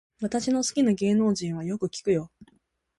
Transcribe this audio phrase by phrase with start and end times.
[0.19, 2.31] 私の好きな芸能人はよく聞くよ